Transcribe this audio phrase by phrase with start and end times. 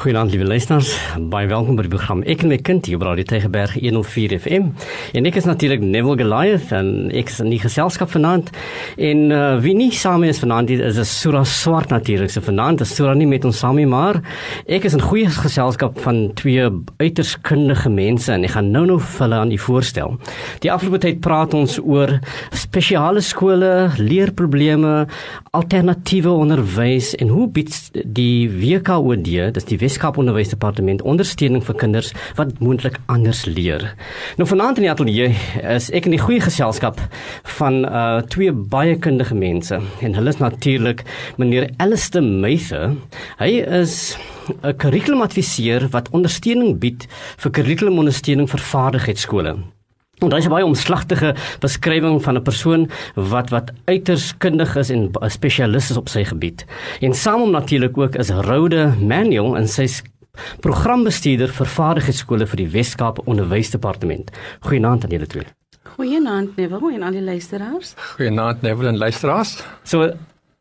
[0.00, 0.94] Goeienaand lieve luisters,
[1.28, 4.70] baie welkom by die program Ek en my kind hier op Radio Tegeberg 104 FM.
[5.12, 8.48] En ek is natuurlik Neville Goliath en ek is in die geselskap vanaand.
[8.96, 12.32] En uh, wie nie saam is vanaand is 'n Sura Swart natuurlik.
[12.32, 14.22] So vanaand is Sura nie met ons saam nie, maar
[14.64, 16.64] ek is in goeie geselskap van twee
[16.96, 20.16] uiters kundige mense en ek gaan nou nou hulle aan u voorstel.
[20.64, 22.20] Die afgelope tyd praat ons oor
[22.56, 25.06] spesiale skole, leerprobleme,
[25.50, 27.74] alternatiewe onderwys en hoe bied
[28.06, 33.88] die WKOD, dis die Weskaap Onderwysdepartement ondersteuning vir kinders wat moontlik anders leer.
[34.38, 35.32] Nou vanaand in die ateljee
[35.74, 37.02] is ek in die goeie geselskap
[37.56, 41.02] van uh twee baie kundige mense en hulle is natuurlik
[41.42, 42.94] meneer Alistair Mather.
[43.42, 43.50] Hy
[43.82, 44.14] is
[44.62, 47.08] 'n kurrikulumadviseur wat ondersteuning bied
[47.42, 49.58] vir kurrikulumondersteuning vir vaardigheidsskole.
[50.20, 54.90] En daar is 'n baie omslagtige beskrywing van 'n persoon wat wat uiters kundig is
[54.90, 56.64] en 'n spesialis is op sy gebied.
[57.00, 59.88] En saam om natuurlik ook is Rode Manuel en sy
[60.60, 64.30] programbestuurder vir vaardigheidsskole vir die Wes-Kaap Onderwysdepartement.
[64.60, 65.46] Goeienaand aan julle twee.
[65.96, 67.94] Goeienaand Neville en al die luisteraars.
[68.16, 69.64] Goeienaand Neville en luisteraars.
[69.82, 70.12] So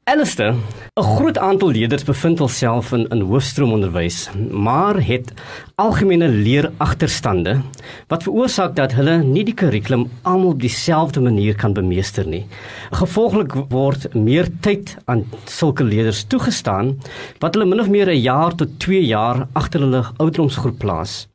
[0.10, 0.56] Alistair,
[0.96, 5.34] 'n groot aantal leerders bevind hulself in in hoofstroomonderwys, maar het
[5.76, 7.62] algemene leeragterstande
[8.08, 12.46] wat veroorsaak dat hulle nie die kurrikulum almal op dieselfde manier kan bemeester nie.
[12.92, 16.98] Gevolglik word meer tyd aan sulke leerders toegestaan
[17.40, 21.28] wat hulle min of meer 'n jaar tot 2 jaar agter hulle ouderdomsgroep plaas.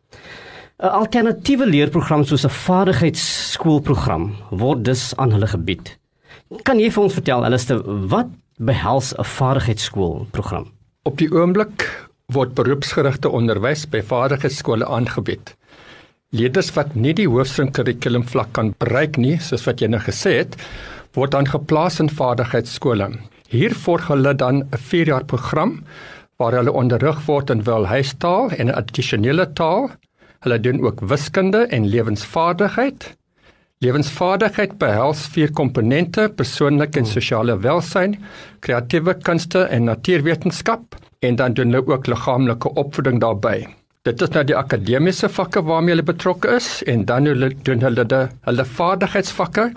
[0.82, 5.98] 'n Alternatiewe leerprogram soos 'n vaardigheidsskoolprogram word dus aan hulle gebied.
[6.62, 10.70] Kan jy vir ons vertel Alistair, wat behels 'n vaardigheidsskoolprogram.
[11.02, 15.56] Op die oomblik word beroepsgerigte onderwys by vaardigheidsskole aangebied.
[16.30, 20.38] Leerders wat nie die hoofstroom kurrikulum vlak kan bereik nie, soos wat jy nou gesê
[20.38, 20.56] het,
[21.14, 23.12] word dan geplaas in vaardigheidsskole.
[23.48, 25.84] Hier volg hulle dan 'n 4 jaar program
[26.38, 29.90] waar hulle onderrig word in welhuistaal en 'n addisionele taal.
[30.40, 33.16] Hulle doen ook wiskunde en lewensvaardigheid.
[33.84, 38.14] Lewensvaardigheid behels vier komponente: persoonlike en sosiale welsyn,
[38.64, 43.66] kreatiewe kunste en natuurwetenskap en dan doen hulle ook liggaamlike opvoeding daarbey.
[44.04, 48.04] Dit is nou die akademiese vakke waarmee hulle betrokke is en dan hulle doen hulle
[48.08, 49.68] de, hulle vaardigheidsvakke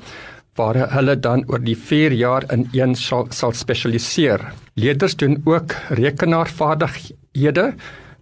[0.59, 4.43] waar hulle dan oor die 4 jaar in een sal, sal spesialiseer.
[4.75, 7.69] Leerders doen ook rekenaarvaardighede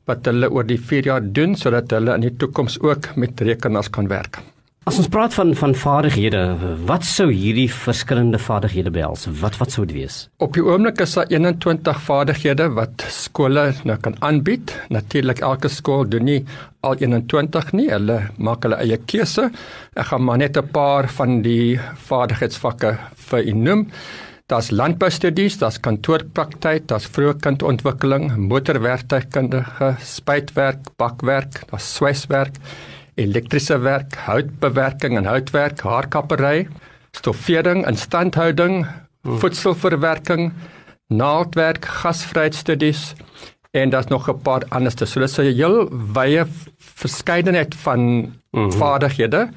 [0.09, 3.89] wat hulle oor die 4 jaar doen sodat hulle in die toekoms ook met rekenaars
[3.89, 4.41] kan werk.
[4.85, 6.39] As ons praat van van vaardighede,
[6.85, 9.23] wat sou hierdie verskillende vaardighede behels?
[9.39, 10.17] Wat wat sou dit wees?
[10.45, 14.75] Op die oomblik is daar 21 vaardighede wat skole nou kan aanbied.
[14.93, 16.37] Natuurlik elke skool doen nie
[16.85, 17.89] al 21 nie.
[17.89, 19.49] Hulle maak hulle eie keuse.
[19.97, 23.87] Ek gaan maar net 'n paar van die vaardigheidsvakke vir u noem.
[24.45, 32.61] Daar's landboustudies, daar's kantoorpraktyk, daar's vroegkindontwikkeling, motorwerktuigkundige, spuitwerk, bakwerk, daar's swyswerk
[33.15, 36.67] elektriese werk, houtbewerking en houtwerk, haarkappery,
[37.11, 38.85] stoffering, instandhouding,
[39.21, 39.39] hmm.
[39.39, 40.51] voedselverwerking,
[41.07, 43.13] naaldwerk, gasvryheidstudies
[43.71, 45.05] en daar's nog 'n paar anderste.
[45.05, 46.45] So dis 'n heel wye
[46.77, 48.71] verskeidenheid van hmm.
[48.71, 49.49] vaardighede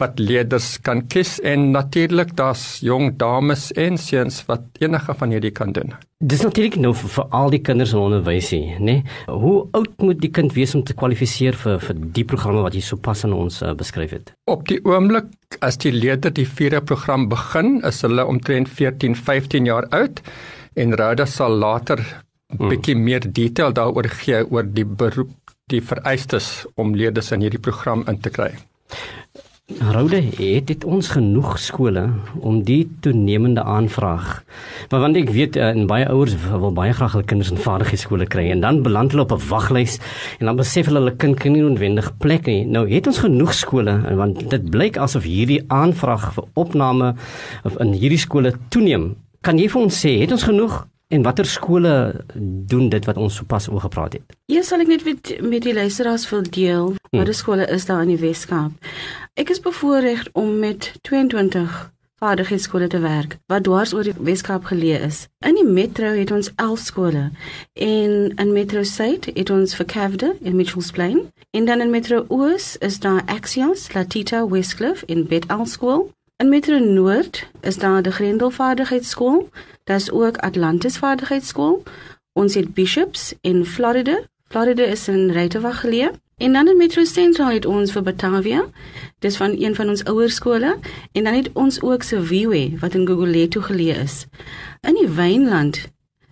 [0.00, 5.52] wat leerders kan kies en natuurlik daar's jong dames en seuns wat enige van hierdie
[5.54, 5.94] kan doen.
[6.20, 8.98] Dis natuurlik nou vir, vir al die kinders in onderwysie, nê?
[9.00, 9.18] Nee?
[9.28, 12.82] Hoe oud moet die kind wees om te kwalifiseer vir vir die programme wat jy
[12.84, 14.32] sopas aan ons uh, beskryf het?
[14.50, 15.30] Op die oomblik
[15.64, 20.20] as die leerder die vierde program begin, is hulle omtrent 14, 15 jaar oud
[20.76, 22.68] en Rhoda sal later hmm.
[22.68, 25.36] bietjie meer detail daaroor gee oor die beroep
[25.70, 28.50] die vereistes om leerders in hierdie program in te kry.
[29.78, 32.02] Rode het dit ons genoeg skole
[32.42, 34.42] om die toenemende aanvraag.
[34.90, 38.48] Maar want ek weet in baie ouers wil baie graag hulle kinders in vaardigheidsskole kry
[38.50, 40.00] en dan beland hulle op 'n waglys
[40.40, 42.64] en dan besef hulle hulle kind kan nie noodwendig plek nie.
[42.66, 47.14] Nou het ons genoeg skole want dit blyk asof hierdie aanvraag vir opname
[47.78, 49.14] in hierdie skole toeneem.
[49.40, 52.24] Kan jy vir ons sê het ons genoeg En watter skole
[52.70, 54.34] doen dit wat ons sopas oor gepraat het?
[54.46, 57.18] Eers sal ek net met met die luisteraars wil deel hmm.
[57.18, 58.90] watter skole is daar in die Weskaap.
[59.34, 61.80] Ek is bevoorreg om met 22
[62.22, 65.24] vaardigheidsskole te werk wat dwars oor die Weskaap geleë is.
[65.46, 67.24] In die metro het ons 11 skole
[67.74, 72.76] en in Metro Suid het ons Verkavde in Mitchells Plain en dan in Metro Oos
[72.78, 76.10] is daar Axios, Latita, Westcliff in Bethel School.
[76.40, 79.48] In Metro Noord is daar die Grendel Vaardigheidsskool
[79.84, 81.82] Daar's ook Atlantis Vaardigheidsskool.
[82.32, 84.20] Ons het Bishops in Florida.
[84.48, 86.10] Florida is in Reytewag geleë.
[86.36, 88.64] En dan in Metro Central het ons vir Batavia.
[89.18, 90.78] Dis van een van ons ouer skole
[91.12, 94.26] en dan het ons ook Seviwe wat in Gugulethu geleë is.
[94.80, 95.88] In die Wynland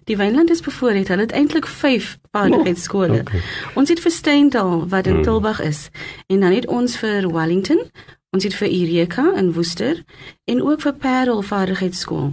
[0.09, 1.09] Die Wynland is bevoorreg.
[1.09, 3.13] Hulle het eintlik 5 vaardigheidsskole.
[3.13, 3.41] Oh, okay.
[3.75, 5.23] Ons het vir Steyntal wat in hmm.
[5.23, 5.89] Tilburg is
[6.27, 7.83] en dan het ons vir Wellington,
[8.31, 10.05] ons het vir Eureka in Woester
[10.45, 12.33] en ook vir Parel Vaardigheidsskool.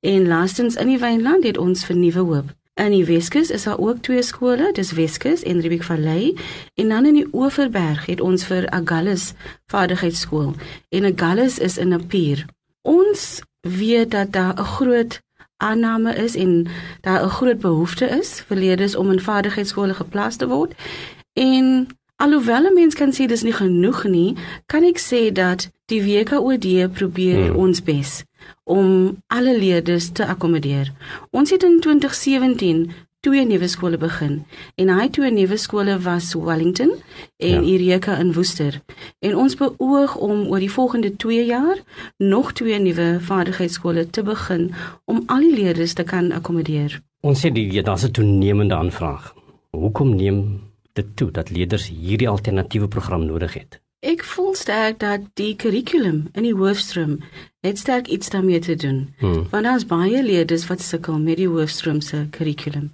[0.00, 2.50] En laastens in die Wynland het ons vir Nuwe Hoop.
[2.74, 6.38] In die Weskus is daar ook twee skole, dis Weskus en Riebeek Vallei.
[6.74, 9.32] En dan in die Oeverberg het ons vir Agallus
[9.66, 10.54] Vaardigheidsskool.
[10.88, 12.46] En Agallus is in 'n pier.
[12.82, 15.20] Ons weet dat daar 'n groot
[15.56, 16.66] aanname is en
[17.00, 20.72] daar 'n groot behoefte is vir leerders om in vaardigheidsskole geplaas te word.
[21.32, 21.86] En
[22.24, 24.34] alhoewel 'n mens kan sê dis nie genoeg nie,
[24.66, 27.56] kan ek sê dat die WKOD probeer hmm.
[27.56, 28.24] ons bes
[28.64, 30.92] om alle leerders te akkommodeer.
[31.30, 32.90] Ons het in 2017
[33.22, 34.40] twee nuwe skole begin
[34.74, 36.90] en hy twee nuwe skole was Wellington
[37.36, 37.74] en ja.
[37.74, 38.80] Ireka in Woester.
[39.18, 41.78] En ons beoog om oor die volgende 2 jaar
[42.18, 44.72] nog twee nuwe vaardigheidsskole te begin
[45.04, 46.98] om al die leerders te kan akkommodeer.
[47.20, 49.34] Ons sê die ja, daar's 'n toenemende aanvraag.
[49.70, 53.80] Hoekom neem dit toe dat leerders hierdie alternatiewe program nodig het?
[54.02, 57.20] Ek voel sterk dat die kurrikulum in die hoofstroom
[57.62, 59.14] het sterk iets daarmee te doen.
[59.18, 59.44] Hmm.
[59.52, 62.90] Want daar's baie leerders wat sukkel met die hoofstroom se kurrikulum.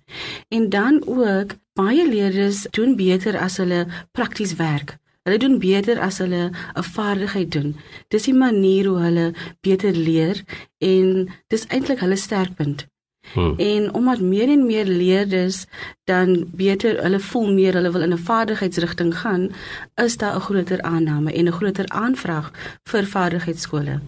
[0.52, 4.98] En dan ook baie leerders doen beter as hulle prakties werk.
[5.24, 7.76] Hulle doen beter as hulle 'n vaardigheid doen.
[8.08, 9.26] Dis die manier hoe hulle
[9.60, 10.44] beter leer
[10.78, 12.86] en dis eintlik hulle sterkpunt.
[13.32, 13.54] Hmm.
[13.56, 15.64] En omdat meer en meer leerders
[16.04, 19.50] dan beter hulle voel meer hulle wil in 'n vaardigheidsrigting gaan,
[19.94, 22.50] is daar 'n groter aanname en 'n groter aanvraag
[22.82, 24.00] vir vaardigheidsskole.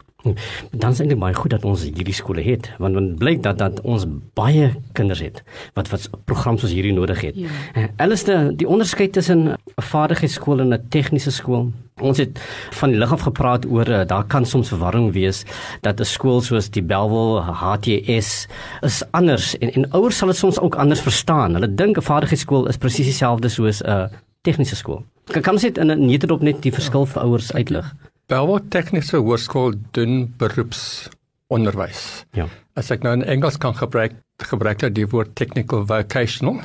[0.71, 3.81] Dan sê dit baie goed dat ons hierdie skole het want dan blyk dat dat
[3.89, 4.05] ons
[4.37, 5.43] baie kinders het
[5.79, 7.39] wat wat programme soos hierdie nodig het.
[7.41, 7.89] Ja.
[7.97, 9.57] Alles die, die onderskeid tussen 'n
[9.93, 11.73] vaardigheidsskool en 'n tegniese skool.
[12.01, 12.39] Ons het
[12.71, 15.45] van die lig af gepraat oor uh, daar kan soms verwarring wees
[15.81, 18.47] dat 'n skool soos die Belwel HTS
[18.81, 21.55] is anders en en ouers sal dit soms ook anders verstaan.
[21.55, 24.07] Hulle dink 'n vaardigheidsskool is presies dieselfde soos 'n uh,
[24.43, 25.05] tegniese skool.
[25.25, 27.85] Kan kan ons dit in 'n netop net die verskil vir ouers uitlig?
[27.85, 28.10] Ja.
[28.31, 32.03] Belwa Tegniese Hoërskool doen beroepsonderwys.
[32.39, 32.47] Ja.
[32.79, 34.15] As ek nou in Engels kan gebruik,
[34.47, 36.61] gebruik ek die woord technical vocational.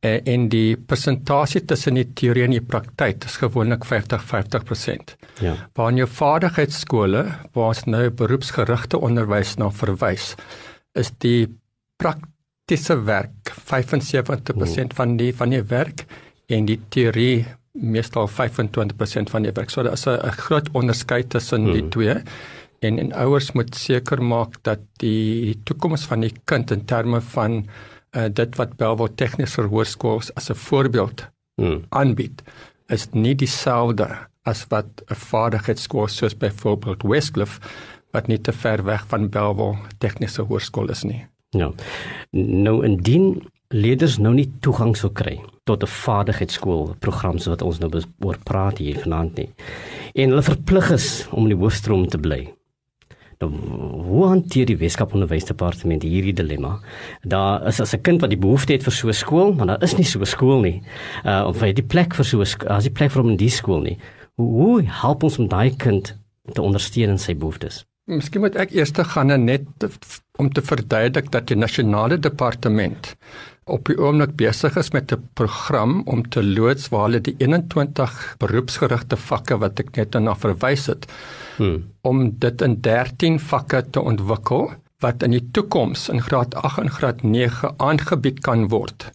[0.00, 5.12] En in die presentasie tussen die teorie en die praktyk is gewoonlik 50-50%.
[5.44, 5.56] Ja.
[5.76, 7.22] Waar in jou vaardigheidsskole
[7.52, 10.32] waar ons nou beroepsgerigte onderwys na verwys,
[10.96, 11.48] is die
[12.00, 14.96] praktiese werk 75% Oeh.
[14.96, 16.06] van die van die werk
[16.48, 17.44] en die teorie
[17.80, 19.70] meestal 25% van die werk.
[19.70, 21.72] So daar is 'n groot onderskeid tussen hmm.
[21.72, 22.22] die twee.
[22.78, 27.66] En en ouers moet seker maak dat die toekoms van die kind in terme van
[28.16, 31.84] uh, dit wat Belwel Tegniese Hoërskool as 'n voorbeeld hmm.
[31.88, 32.42] aanbied,
[32.88, 34.08] is nie dieselfde
[34.42, 37.58] as wat 'n vaardigheidsskool soos byvoorbeeld Westcliff
[38.10, 41.26] wat nie te ver weg van Belwel Tegniese Hoërskool is nie.
[41.50, 41.72] Ja.
[42.30, 47.78] Nou indien leerders nou nie toegang sou kry tot 'n vaardigheidsskool program so wat ons
[47.78, 47.90] nou
[48.20, 49.50] oor praat hier vanaand nie.
[50.14, 52.52] En hulle verplig is om in die hoofstroom te bly.
[53.38, 53.50] Nou,
[54.06, 56.78] hoe hanteer die Weskaap Onderwysdepartement hierdie dilemma?
[57.22, 59.82] Daar is as 'n kind wat die behoefte het vir so 'n skool, maar daar
[59.82, 60.82] is nie so 'n skool nie.
[61.24, 63.50] Uh of hy die plek vir so 'n as die plek vir hom in die
[63.50, 63.98] skool nie.
[64.36, 66.16] Hoe, hoe help ons om daai kind
[66.52, 67.84] te ondersteun in sy behoeftes?
[68.06, 69.66] Miskien moet ek eers te gaan net
[70.38, 73.16] om te verduidelik dat die nasionale departement
[73.66, 78.36] op die oomblik besig is met 'n program om te loods waar hulle die 21
[78.38, 81.06] beroepsgerigte vakke wat ek net na verwys het
[81.56, 81.82] hmm.
[82.00, 86.90] om dit in 13 vakke te ontwikkel wat in die toekoms in graad 8 en
[86.90, 89.10] graad 9 aangebied kan word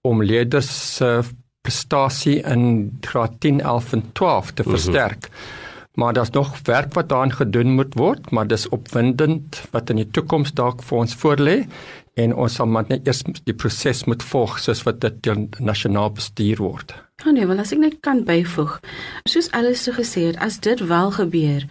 [0.00, 1.22] om leerders se
[1.62, 4.70] prestasie in graad 10, 11 en 12 te mhm.
[4.70, 5.30] versterk.
[5.30, 5.65] Hmm
[5.96, 10.10] maar daar's nog werk wat daaraan gedoen moet word, maar dis opwindend wat in die
[10.10, 11.56] toekoms dalk vir ons voorlê
[12.20, 15.28] en ons sal maar net eers die proses moet volg soos wat dit
[15.60, 16.94] nasionaal bestuur word.
[17.24, 18.78] Ja nee, wel as ek net kan byvoeg.
[19.28, 21.64] Soos alles so gesê het, as dit wel gebeur,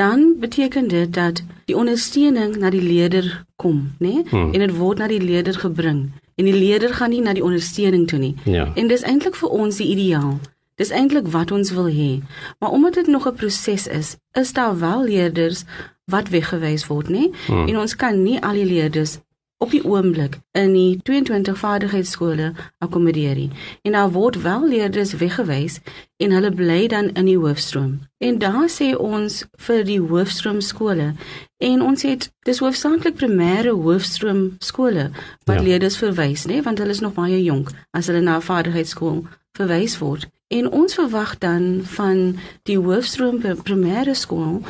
[0.00, 4.20] dan beteken dit dat die ondersteuning na die leerder kom, nê?
[4.20, 4.24] Nee?
[4.28, 4.52] Hmm.
[4.52, 8.06] En dit word na die leerder gebring en die leerder gaan nie na die ondersteuning
[8.08, 8.34] toe nie.
[8.44, 8.70] Ja.
[8.74, 10.38] En dis eintlik vir ons die ideaal.
[10.82, 12.12] Dis eintlik wat ons wil hê.
[12.58, 15.64] Maar omdat dit nog 'n proses is, is daar wel leerders
[16.04, 17.30] wat weggewys word, nê?
[17.46, 17.68] Hmm.
[17.68, 19.18] En ons kan nie al die leerders
[19.62, 23.50] op die oomblik in die 22 vaardigheidsskole akkommodeer nie.
[23.82, 25.78] En daar word wel leerders weggewys
[26.16, 28.00] en hulle bly dan in die hoofstroom.
[28.18, 31.14] En daar sê ons vir die hoofstroom skole
[31.56, 35.10] en ons het dis hoofsaaklik primêre hoofstroom skole
[35.44, 35.62] wat ja.
[35.62, 39.22] leerders verwys, nê, want hulle is nog baie jonk as hulle na 'n vaardigheidsskool
[39.56, 40.26] verwys word.
[40.52, 44.60] En ons verwag dan van die hoofstroom primêre skool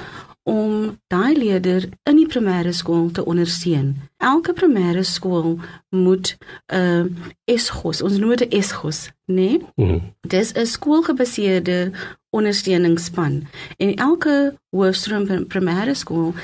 [0.42, 3.96] om daai leerder in die primêre skool te ondersteun.
[4.16, 5.58] Elke primêre skool
[5.88, 6.36] moet
[6.66, 7.04] 'n uh,
[7.44, 9.34] ESGOS, ons noem dit ESGOS, né?
[9.34, 9.60] Nee?
[9.74, 10.14] Mm.
[10.20, 11.90] Dis 'n skoolgebaseerde
[12.30, 13.42] ondersteuningsspan.
[13.76, 16.34] En elke hoofstroom primêre skool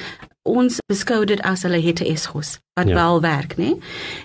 [0.42, 2.94] ons beskou dit as hulle het 'n ESGOS wat ja.
[2.94, 3.74] wel werk, né?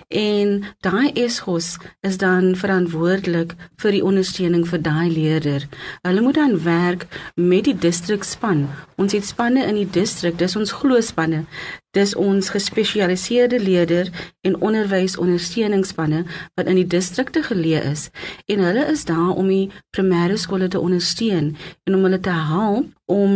[0.08, 5.66] En daai ESGOS is dan verantwoordelik vir die ondersteuning vir daai leerder.
[6.06, 8.68] Hulle moet dan werk met die distrikspan.
[8.94, 11.44] Ons het spanne in die distrik, dis ons glo spanne.
[11.94, 18.08] Dis ons gespesialiseerde leerder en onderwysondersteuningsspanne wat in die distrikte geleë is
[18.50, 21.52] en hulle is daar om die primêre skole te ondersteun
[21.86, 23.30] en om hulle te help om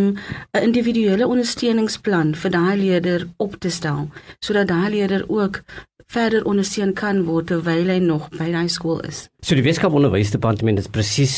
[0.52, 4.08] 'n individuele ondersteuningsplan vir daai leerder op te stel
[4.40, 5.62] sodat daai leerder ook
[6.08, 9.26] verder ondersteun kan word terwyl hy nog by daai skool is.
[9.44, 11.34] So die Weskaap Onderwysdepartement is presies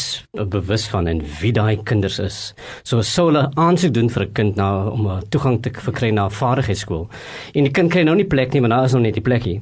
[0.52, 2.38] bewus van en wie daai kinders is.
[2.86, 6.26] So sou hulle aansoek doen vir 'n kind na om 'n toegang te verkry na
[6.26, 7.08] 'n vaardigheidsskool.
[7.54, 9.60] En die kind kry nou nie plek nie, maar daar is nog net die plekkie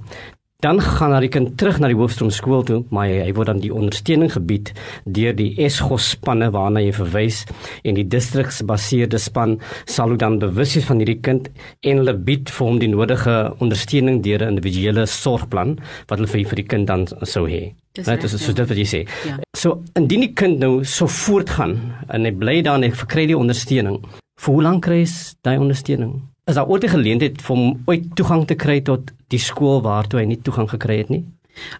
[0.58, 3.60] dan gaan hy kan terug na die hoofstroom skool toe maar hy, hy word dan
[3.62, 4.72] die ondersteuning gebied
[5.06, 7.44] deur die ESGO spanne waarna jy verwys
[7.86, 9.54] en die distriksgebaseerde span
[9.86, 11.46] sal dan bewus wees van hierdie kind
[11.86, 15.76] en hulle bied vir hom die nodige ondersteuning deur 'n individuele sorgplan
[16.08, 18.86] wat hulle vir, vir die kind dan sou hê Dit is so dit wat jy
[18.86, 19.00] sê.
[19.26, 19.38] Ja.
[19.54, 23.98] So indien die kind nou so voortgaan en hy bly dan en verkry die ondersteuning,
[24.38, 26.22] vir hoe lank kry hy daai ondersteuning?
[26.48, 30.20] Is daar ooit 'n geleentheid vir hom ooit toegang te kry tot die skool waartoe
[30.20, 31.24] hy nie toegang gekry het nie?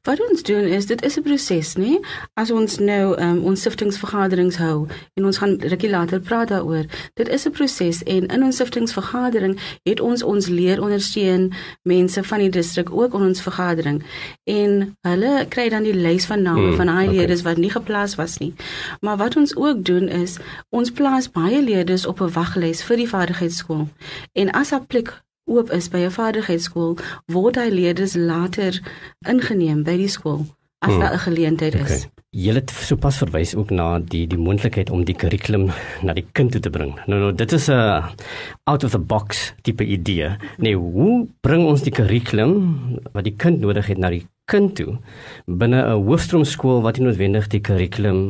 [0.02, 2.00] Wat ons doen is dit is 'n proses, nê?
[2.34, 6.84] As ons nou um, ons siftingsvergaderings hou en ons gaan rukkie later praat daaroor.
[7.14, 12.38] Dit is 'n proses en in ons siftingsvergadering het ons ons leer ondersteun mense van
[12.38, 14.02] die distrik ook in ons vergadering
[14.44, 17.16] en hulle kry dan die lys van name hmm, van daai okay.
[17.16, 18.54] leerders wat nie geplaas was nie.
[19.00, 23.08] Maar wat ons ook doen is ons plaas baie leerders op 'n waglys vir die
[23.08, 23.88] vaardigheidsskool.
[24.32, 28.80] En as 'n plek oop is by 'n vaardigheidsskool, word hy leerders later
[29.26, 30.46] ingeneem by die skool
[30.78, 31.00] as hmm.
[31.00, 31.80] daar 'n geleentheid is.
[31.80, 32.10] Okay.
[32.30, 35.70] Jy het sopas verwys ook na die die moontlikheid om die kurrikulum
[36.02, 36.92] na die kind toe te bring.
[37.06, 38.02] Nou nou dit is 'n
[38.64, 40.36] out of the box tipe idee.
[40.58, 42.54] Nee, hoe bring ons die kurrikulum
[43.12, 44.98] wat die kind nodig het na die kind toe
[45.46, 48.20] binne 'n hoofstroomskool wat nie noodwendig die kurrikulum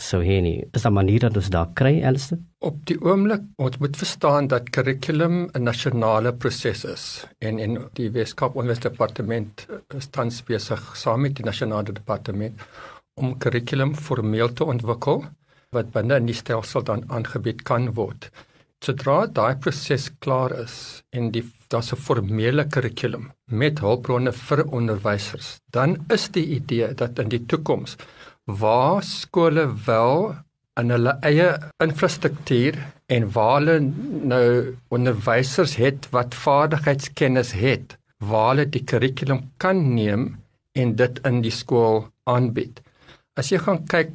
[0.00, 0.56] sou hê nie.
[0.74, 2.38] Is daar maniere dat ons daar kry elsste?
[2.64, 7.04] Op die oomblik ons moet verstaan dat kurrikulum 'n nasionale proses is
[7.38, 9.66] en en die Weskaap Onderwysdepartement
[9.96, 12.60] is tans besig saam met die nasionale departement
[13.14, 15.24] om kurrikulum formeel te ontwikkel
[15.70, 18.30] wat binne in die stelsel dan aangebied kan word.
[18.80, 25.58] Sodra daai proses klaar is en die daar's 'n formele kurrikulum met hulpbronne vir onderwysers,
[25.70, 27.96] dan is die idee dat in die toekoms
[28.58, 30.34] waar skole wel
[30.80, 31.48] in hulle eie
[31.84, 33.78] infrastruktuur en waar hulle
[34.32, 34.44] nou
[34.94, 40.26] onderwysers het wat vaardigheidskennis het, waar hulle die kurrikulum kan neem
[40.78, 42.80] en dit in die skool aanbied.
[43.38, 44.12] As jy gaan kyk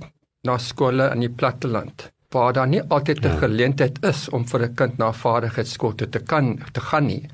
[0.47, 3.37] na skole in die platteland waar daar nie altyd 'n ja.
[3.43, 7.29] geleentheid is om vir 'n kind na vaardigheidsskool toe te kan te gaan nie,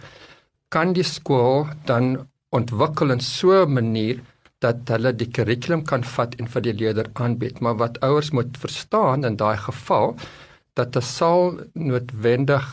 [0.69, 4.19] kan die skool dan ontwikkel in so 'n manier
[4.61, 7.59] dat hulle die kurrikulum kan vat en vir die leerder aanbied.
[7.59, 10.15] Maar wat ouers moet verstaan in daai geval
[10.79, 12.67] dat dit sal noodwendig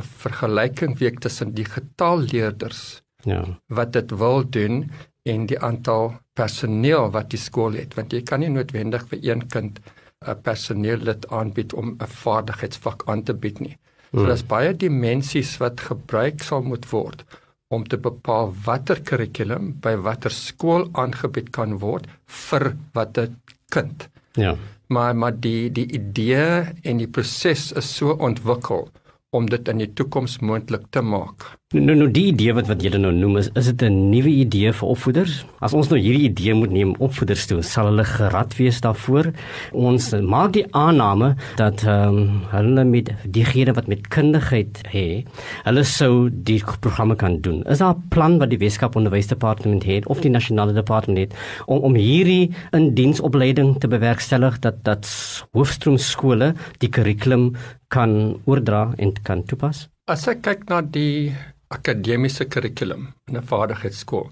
[0.00, 4.90] 'n vergelyking week tussen die getal leerders ja wat dit wil doen
[5.22, 9.46] en die aantal personeel wat die skool het want jy kan nie noodwendig vir een
[9.54, 9.80] kind
[10.28, 13.76] 'n personeellid aanbied om 'n vaardigheidsvak aan te bied nie.
[14.10, 14.26] So hmm.
[14.26, 17.24] daar's baie dimensies wat gebruik sal moet word
[17.70, 22.08] om te bepaal watter kurrikulum by watter skool aangebied kan word
[22.48, 23.30] vir watter
[23.70, 24.08] kind.
[24.34, 24.56] Ja.
[24.90, 28.88] Maar maar die die idee en die proses is so ontwikkel
[29.30, 31.46] om dit in die toekoms moontlik te maak.
[31.70, 34.72] Nou nou die idee wat wat julle nou noem is is dit 'n nuwe idee
[34.74, 35.44] vir opvoeders?
[35.62, 39.30] As ons nou hierdie idee moet neem opvoeders toe, sal hulle gerad wees daarvoor.
[39.72, 45.28] Ons maak die aanname dat ehm um, hulle met diegene wat met kundigheid het,
[45.62, 47.62] hulle sou die programme kan doen.
[47.66, 51.34] Is daar 'n plan wat die Weskaap Onderwysdepartement het of die nasionale departement het
[51.66, 55.06] om om hierdie in diensopleiding te bewerkstellig dat dat
[55.52, 57.54] hoofstroomskole die kurrikulum
[57.88, 59.88] kan oordra en kan toepas?
[60.06, 61.32] As ek kyk na die
[61.76, 64.28] akademiese kurrikulum in 'n vaardigheidsskool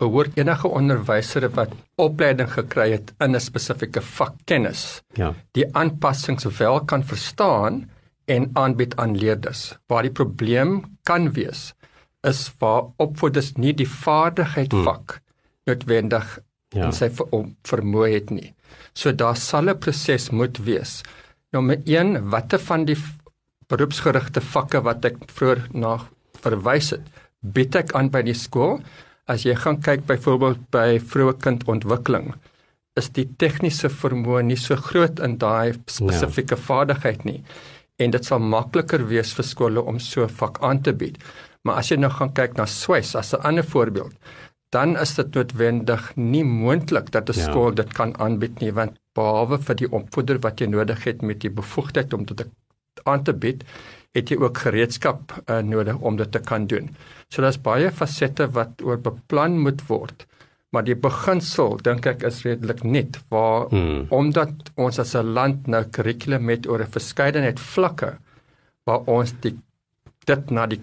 [0.00, 1.72] behoort enige onderwyser wat
[2.06, 4.82] opleiding gekry het in 'n spesifieke vak kennis
[5.20, 7.82] ja die aanpassings wel kan verstaan
[8.36, 11.62] en aanbied aan leerders waar die probleem kan wees
[12.32, 14.84] is waar opvoeders nie die vaardigheid hmm.
[14.84, 15.24] vak hmm.
[15.70, 16.38] noodwendig
[16.74, 16.84] ja.
[16.84, 17.26] in sy ver,
[17.70, 18.54] vermoë het nie
[18.92, 21.02] so daar sal 'n proses moet wees
[21.52, 22.98] nommer 1 watter van die
[23.68, 25.98] beroepsgerigte vakke wat ek vroeër na
[26.44, 27.04] verwys het,
[27.40, 28.80] bied ek aan by die skool.
[29.30, 32.32] As jy gaan kyk byvoorbeeld by vroeë kindontwikkeling,
[32.98, 36.64] is die tegniese vermoë nie so groot in daai spesifieke ja.
[36.66, 37.38] vaardigheid nie.
[38.02, 41.18] En dit sal makliker wees vir skole om so 'n vak aan te bied.
[41.64, 44.14] Maar as jy nou gaan kyk na swys as 'n ander voorbeeld,
[44.70, 47.46] dan is dit noodwendig nie moontlik dat 'n ja.
[47.46, 51.40] skool dit kan aanbied nie want behalwe vir die opvoeder wat jy nodig het met
[51.40, 52.46] die bevoegdheid om dit
[53.04, 53.64] aan te bied,
[54.16, 56.90] het jy ook gereedskap uh, nodig om dit te kan doen.
[57.30, 60.26] So daar's baie fasette wat oor beplan moet word.
[60.70, 64.06] Maar die beginsel dink ek is redelik net waar hmm.
[64.14, 68.18] omdat ons as 'n land nou kurrikulum het oor 'n verskeidenheid vlakke
[68.86, 69.56] waar ons die
[70.26, 70.80] dit na die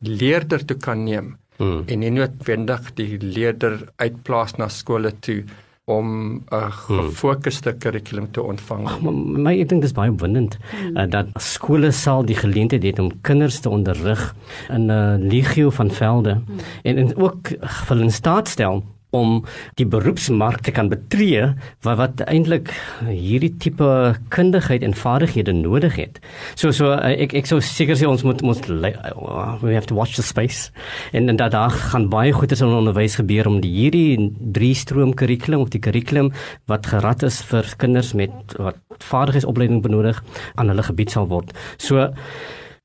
[0.00, 1.84] leerder toe kan neem hmm.
[1.86, 5.44] en nie noodwendig die leerder uitplaas na skole toe
[5.88, 6.70] om 'n hmm.
[6.70, 8.86] gefokusde kurrikulum te ontvang.
[8.86, 10.58] Ach, maar, maar ek dink dit is baie opwindend
[10.94, 14.34] uh, dat skole sal die geleentheid hê om kinders te onderrig
[14.68, 16.60] in 'n uh, legio van velde hmm.
[16.82, 17.56] en, en ook
[17.88, 18.84] vir 'n staat stel
[19.16, 19.44] om
[19.80, 21.46] die beroepsmark te kan betree
[21.86, 22.70] wat wat eintlik
[23.08, 23.88] hierdie tipe
[24.34, 26.20] kundigheid en vaardighede nodig het.
[26.54, 30.16] So so eh, ek ek sou seker sê ons moet ons we have to watch
[30.16, 30.70] the space
[31.12, 34.74] en en dat daar gaan baie goed is in onderwys gebeur om die hierdie drie
[34.74, 36.32] stroom kurrikulum of die kurrikulum
[36.66, 40.22] wat gerad is vir kinders met wat vaardigheidsopleiding benodig
[40.54, 41.52] aan hulle gebied sal word.
[41.78, 42.10] So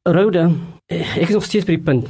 [0.04, 0.50] Rode,
[0.92, 2.10] ek is nog steeds by die punt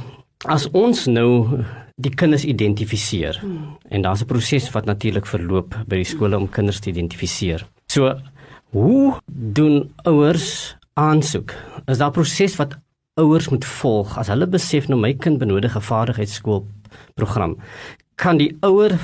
[0.50, 1.62] as ons nou
[1.94, 3.38] die kinders identifiseer.
[3.40, 3.76] Hmm.
[3.88, 7.66] En daar's 'n proses wat natuurlik verloop by die skole om kinders te identifiseer.
[7.86, 8.20] So,
[8.70, 11.54] hoe doen ouers aansoek?
[11.86, 12.78] Is daar 'n proses wat
[13.14, 16.66] ouers moet volg as hulle besef nou my kind benodig 'n vaardigheidskool
[17.14, 17.58] program?
[18.14, 18.98] Kan die ouer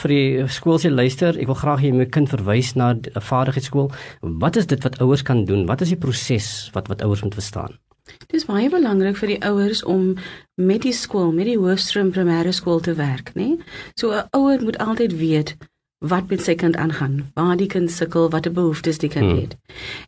[0.00, 3.90] vir die skool se luister, ek wil graag hê my kind verwys na 'n vaardigheidskool.
[4.20, 5.66] Wat is dit wat ouers kan doen?
[5.66, 7.78] Wat is die proses wat wat ouers moet verstaan?
[8.18, 10.16] Dit is baie belangrik vir die ouers om
[10.54, 13.58] met die skool, met die hoofstroom primêre skool te werk, né?
[13.94, 15.56] So 'n ouer moet altyd weet
[16.02, 19.40] wat met sy kind aangaan, waar die kind sukkel, watter behoeftes die kind hmm.
[19.40, 19.56] het.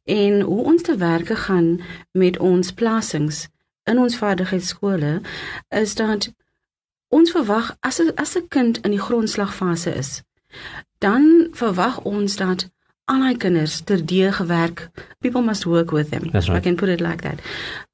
[0.05, 1.81] En hoe ons te werk gaan
[2.13, 3.49] met ons plasings
[3.85, 5.21] in ons vaardigheidsskole
[5.69, 6.33] is dat
[7.09, 10.23] ons verwag as as 'n kind in die grondslagfase is,
[10.99, 12.71] dan verwag ons dat
[13.05, 14.91] al my kinders ter dee gewerk.
[15.21, 16.31] People must work with them.
[16.33, 16.49] Right.
[16.49, 17.41] I can put it like that.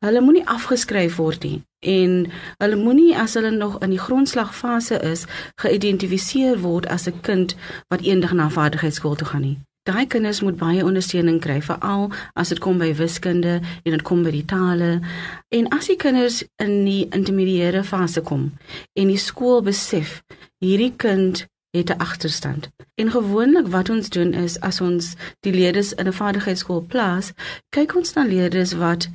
[0.05, 2.27] Hulle moenie afgeskryf word nie en
[2.61, 5.25] hulle moenie as hulle nog in die grondslagfase is
[5.62, 7.57] geïdentifiseer word as 'n kind
[7.88, 9.59] wat eendag na vaardigheidsskool toe gaan nie.
[9.88, 14.23] Daai kinders moet baie ondersteuning kry veral as dit kom by wiskunde en dit kom
[14.23, 15.01] by die tale.
[15.49, 18.53] En as die kinders in die intermediêre fase kom
[18.92, 20.23] en die skool besef
[20.61, 22.70] hierdie kind het 'n agterstand.
[22.94, 27.33] En gewoonlik wat ons doen is as ons die leerders in 'n vaardigheidsskool plaas,
[27.68, 29.09] kyk ons na leerders wat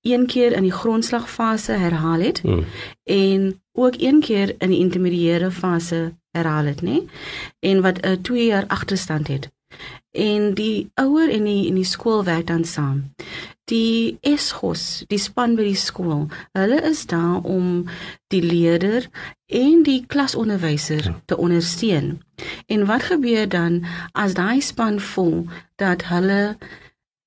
[0.00, 2.64] een keer in die grondslagfase herhaal het hmm.
[3.02, 7.02] en ook een keer in die intermediêre fase herhaal het, nê?
[7.58, 9.50] En wat 'n 2 jaar agterstand het.
[10.10, 13.12] En die ouer en die en die skool werk dan saam
[13.70, 16.26] die ESGOS, die span by die skool.
[16.56, 17.86] Hulle is daar om
[18.32, 19.08] die leerder
[19.54, 21.20] en die klasonderwyser ja.
[21.24, 22.22] te ondersteun.
[22.66, 26.56] En wat gebeur dan as daai span voel dat hulle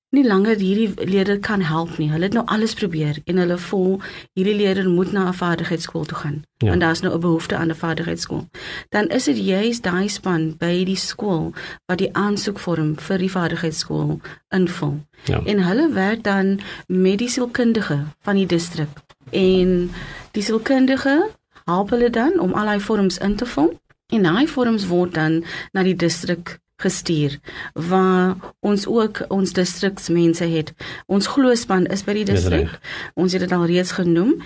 [0.08, 2.08] nie langer hierdie leerder kan help nie.
[2.10, 3.98] Hulle het nou alles probeer en hulle voel
[4.32, 6.42] hierdie leerder moet na 'n vaardigheidsskool toe gaan.
[6.56, 6.72] Ja.
[6.72, 8.48] En daar's nou 'n behoefte aan 'n vaardigheidsskool.
[8.88, 11.52] Dan is dit juist daai span by die skool
[11.86, 15.00] wat die aansoekvorm vir die vaardigheidsskool invul.
[15.24, 15.40] Ja.
[15.44, 18.88] En hulle werk dan met die sielkundige van die distrik.
[19.30, 19.90] En
[20.32, 21.30] die sielkundige
[21.68, 23.74] help hulle dan om al daai vorms in te vul.
[24.12, 27.38] En daai vorms word dan na die distrik gestuur
[27.74, 30.72] waar ons ook ons distriksmense het.
[31.06, 32.70] Ons gloospan is by die distrik.
[33.18, 34.36] Ons het dit al reeds genoem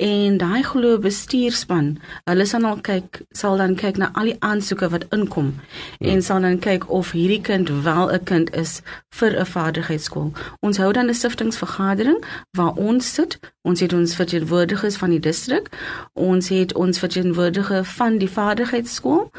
[0.00, 1.96] en daai glo bestuurspan,
[2.30, 5.52] hulle sal dan kyk sal dan kyk na al die aansoeke wat inkom
[5.98, 6.08] ja.
[6.14, 10.32] en sal dan kyk of hierdie kind wel 'n kind is vir 'n vaardigheidsskool.
[10.60, 12.24] Ons hou dan 'n siftingvergadering
[12.56, 13.38] waar ons sit.
[13.62, 15.68] Ons het ons verteenwoordigers van die distrik,
[16.12, 19.30] ons het ons verteenwoordiger van die vaardigheidsskool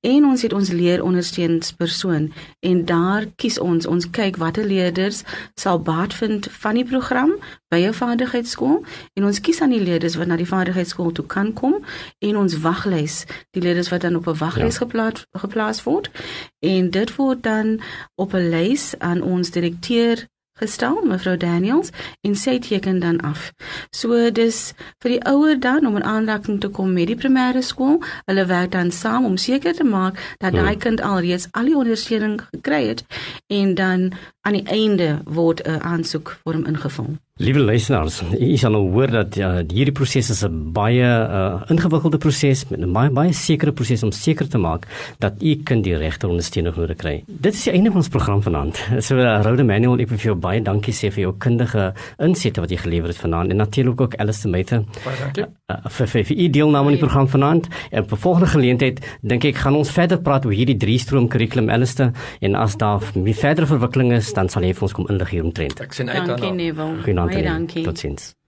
[0.00, 5.22] en ons het ons leerondersteuningspersoon persoon en daar kies ons ons kyk watter leerders
[5.54, 7.34] sal baat vind van die program
[7.68, 8.84] by 'n vaardigheidsskool
[9.14, 11.84] en ons kies aan die leerders wat na die vaardigheidsskool toe kan kom
[12.18, 14.84] en ons waglys die leerders wat dan op 'n waglys ja.
[14.84, 16.10] geplaas geplaas word
[16.60, 17.80] en dit word dan
[18.14, 20.26] op 'n lys aan ons direkteur
[20.62, 21.90] gestel mevrou Daniels
[22.26, 23.50] en sy teken dan af.
[23.90, 24.60] So dis
[25.02, 27.98] vir die ouer dan om 'n aanraking te kom met die primêre skool.
[28.26, 30.84] Hulle werk dan saam om seker te maak dat daai hmm.
[30.84, 33.04] kind alreeds al die ondersteuning gekry het
[33.46, 37.16] en dan aan die einde word 'n aansoek vorm ingevul.
[37.42, 42.18] Liewe luisteraars, u sal nou hoor dat uh, hierdie proses is 'n baie uh, ingewikkelde
[42.18, 44.86] proses met 'n baie baie sekere proses om seker te maak
[45.18, 47.24] dat u kind die regte ondersteuning nodig kry.
[47.26, 48.78] Dit is die einde van ons program vanaand.
[49.02, 52.60] So uh, Rode Manuel, ek wil vir jou baie dankie sê vir jou kundige insette
[52.60, 54.84] wat jy gelewer het vanaand en natuurlik ook Alice Mathe.
[55.04, 55.44] Baie dankie.
[55.66, 57.68] Uh, vir vir, vir u deelname aan die program vanaand.
[57.90, 61.70] En vir volgende geleentheid dink ek gaan ons verder praat oor hierdie drie stroom kurrikulum
[61.70, 65.30] Alice en as daar meer verdere verwikkelinge is, dan sal jy vir ons kom inlig
[65.30, 65.80] hieromtrent.
[65.80, 66.36] Ek sien uit daarna.
[66.36, 67.30] Dankie Neville.
[67.32, 67.34] Goeienaand.
[67.34, 67.58] Baie René.
[67.58, 67.82] dankie.
[67.84, 68.41] Totsiens.